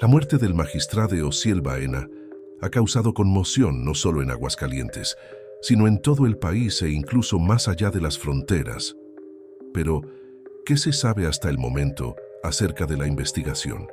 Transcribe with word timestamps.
La 0.00 0.08
muerte 0.08 0.38
del 0.38 0.54
magistrado 0.54 1.28
Ociel 1.28 1.60
Baena 1.60 2.08
ha 2.60 2.68
causado 2.68 3.14
conmoción 3.14 3.84
no 3.84 3.94
solo 3.94 4.22
en 4.22 4.30
Aguascalientes, 4.32 5.16
sino 5.62 5.86
en 5.86 6.02
todo 6.02 6.26
el 6.26 6.36
país 6.36 6.82
e 6.82 6.90
incluso 6.90 7.38
más 7.38 7.68
allá 7.68 7.90
de 7.90 8.00
las 8.00 8.18
fronteras. 8.18 8.96
Pero, 9.72 10.02
¿qué 10.66 10.76
se 10.76 10.92
sabe 10.92 11.28
hasta 11.28 11.48
el 11.48 11.58
momento 11.58 12.16
acerca 12.42 12.86
de 12.86 12.96
la 12.96 13.06
investigación? 13.06 13.86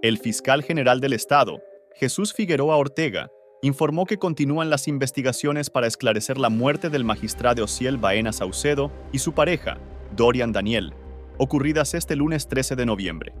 El 0.00 0.16
fiscal 0.16 0.62
general 0.62 1.00
del 1.02 1.12
Estado, 1.12 1.60
Jesús 1.94 2.32
Figueroa 2.32 2.76
Ortega, 2.76 3.30
informó 3.60 4.06
que 4.06 4.18
continúan 4.18 4.70
las 4.70 4.88
investigaciones 4.88 5.68
para 5.68 5.86
esclarecer 5.86 6.38
la 6.38 6.48
muerte 6.48 6.88
del 6.88 7.04
magistrado 7.04 7.64
Ociel 7.64 7.98
Baena 7.98 8.32
Saucedo 8.32 8.90
y 9.12 9.18
su 9.18 9.34
pareja, 9.34 9.76
Dorian 10.16 10.52
Daniel, 10.52 10.94
ocurridas 11.36 11.92
este 11.92 12.16
lunes 12.16 12.48
13 12.48 12.74
de 12.74 12.86
noviembre. 12.86 13.34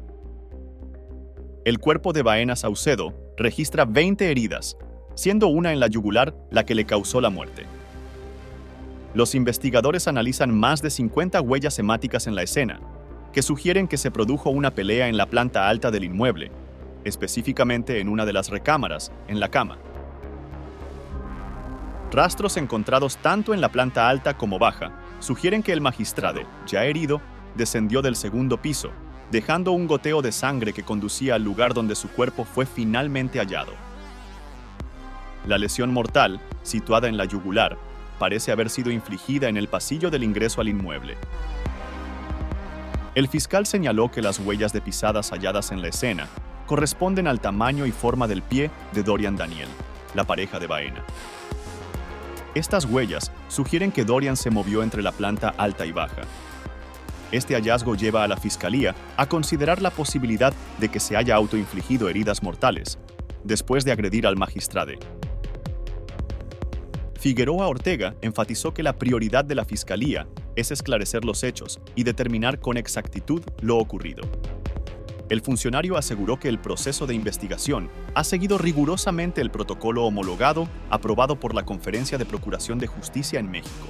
El 1.68 1.80
cuerpo 1.80 2.14
de 2.14 2.22
Baena 2.22 2.56
Saucedo 2.56 3.12
registra 3.36 3.84
20 3.84 4.30
heridas, 4.30 4.78
siendo 5.14 5.48
una 5.48 5.70
en 5.70 5.80
la 5.80 5.86
yugular 5.86 6.34
la 6.50 6.64
que 6.64 6.74
le 6.74 6.86
causó 6.86 7.20
la 7.20 7.28
muerte. 7.28 7.66
Los 9.12 9.34
investigadores 9.34 10.08
analizan 10.08 10.58
más 10.58 10.80
de 10.80 10.88
50 10.88 11.42
huellas 11.42 11.78
hemáticas 11.78 12.26
en 12.26 12.34
la 12.34 12.42
escena, 12.42 12.80
que 13.34 13.42
sugieren 13.42 13.86
que 13.86 13.98
se 13.98 14.10
produjo 14.10 14.48
una 14.48 14.70
pelea 14.70 15.08
en 15.08 15.18
la 15.18 15.26
planta 15.26 15.68
alta 15.68 15.90
del 15.90 16.04
inmueble, 16.04 16.50
específicamente 17.04 18.00
en 18.00 18.08
una 18.08 18.24
de 18.24 18.32
las 18.32 18.48
recámaras, 18.48 19.12
en 19.28 19.38
la 19.38 19.50
cama. 19.50 19.76
Rastros 22.10 22.56
encontrados 22.56 23.18
tanto 23.18 23.52
en 23.52 23.60
la 23.60 23.70
planta 23.70 24.08
alta 24.08 24.38
como 24.38 24.58
baja 24.58 24.90
sugieren 25.18 25.62
que 25.62 25.74
el 25.74 25.82
magistrado, 25.82 26.40
ya 26.66 26.86
herido, 26.86 27.20
descendió 27.58 28.00
del 28.00 28.16
segundo 28.16 28.56
piso, 28.56 28.90
dejando 29.30 29.72
un 29.72 29.86
goteo 29.86 30.22
de 30.22 30.32
sangre 30.32 30.72
que 30.72 30.82
conducía 30.82 31.34
al 31.34 31.44
lugar 31.44 31.74
donde 31.74 31.94
su 31.94 32.08
cuerpo 32.08 32.44
fue 32.44 32.66
finalmente 32.66 33.38
hallado. 33.38 33.72
La 35.46 35.58
lesión 35.58 35.92
mortal, 35.92 36.40
situada 36.62 37.08
en 37.08 37.16
la 37.16 37.24
yugular, 37.24 37.78
parece 38.18 38.52
haber 38.52 38.70
sido 38.70 38.90
infligida 38.90 39.48
en 39.48 39.56
el 39.56 39.68
pasillo 39.68 40.10
del 40.10 40.24
ingreso 40.24 40.60
al 40.60 40.68
inmueble. 40.68 41.16
El 43.14 43.28
fiscal 43.28 43.66
señaló 43.66 44.10
que 44.10 44.22
las 44.22 44.38
huellas 44.38 44.72
de 44.72 44.80
pisadas 44.80 45.30
halladas 45.30 45.72
en 45.72 45.82
la 45.82 45.88
escena 45.88 46.28
corresponden 46.66 47.26
al 47.26 47.40
tamaño 47.40 47.86
y 47.86 47.92
forma 47.92 48.28
del 48.28 48.42
pie 48.42 48.70
de 48.92 49.02
Dorian 49.02 49.36
Daniel, 49.36 49.68
la 50.14 50.24
pareja 50.24 50.58
de 50.58 50.66
Baena. 50.66 51.02
Estas 52.54 52.84
huellas 52.84 53.32
sugieren 53.48 53.92
que 53.92 54.04
Dorian 54.04 54.36
se 54.36 54.50
movió 54.50 54.82
entre 54.82 55.02
la 55.02 55.12
planta 55.12 55.54
alta 55.56 55.86
y 55.86 55.92
baja. 55.92 56.22
Este 57.30 57.54
hallazgo 57.54 57.94
lleva 57.94 58.24
a 58.24 58.28
la 58.28 58.38
Fiscalía 58.38 58.94
a 59.16 59.26
considerar 59.26 59.82
la 59.82 59.90
posibilidad 59.90 60.54
de 60.80 60.88
que 60.88 60.98
se 60.98 61.16
haya 61.16 61.34
autoinfligido 61.34 62.08
heridas 62.08 62.42
mortales, 62.42 62.98
después 63.44 63.84
de 63.84 63.92
agredir 63.92 64.26
al 64.26 64.36
magistrado. 64.36 64.92
Figueroa 67.20 67.66
Ortega 67.66 68.14
enfatizó 68.22 68.72
que 68.72 68.82
la 68.82 68.96
prioridad 68.96 69.44
de 69.44 69.56
la 69.56 69.64
Fiscalía 69.64 70.26
es 70.56 70.70
esclarecer 70.70 71.24
los 71.24 71.42
hechos 71.42 71.80
y 71.94 72.04
determinar 72.04 72.60
con 72.60 72.76
exactitud 72.76 73.42
lo 73.60 73.76
ocurrido. 73.76 74.22
El 75.28 75.42
funcionario 75.42 75.98
aseguró 75.98 76.38
que 76.38 76.48
el 76.48 76.58
proceso 76.58 77.06
de 77.06 77.14
investigación 77.14 77.90
ha 78.14 78.24
seguido 78.24 78.56
rigurosamente 78.56 79.42
el 79.42 79.50
protocolo 79.50 80.04
homologado 80.04 80.68
aprobado 80.88 81.38
por 81.38 81.54
la 81.54 81.66
Conferencia 81.66 82.16
de 82.16 82.24
Procuración 82.24 82.78
de 82.78 82.86
Justicia 82.86 83.38
en 83.38 83.50
México. 83.50 83.86